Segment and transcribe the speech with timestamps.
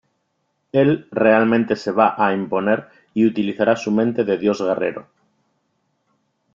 [0.71, 5.05] Él realmente se va a imponer y utilizará su mente de dios guerrero".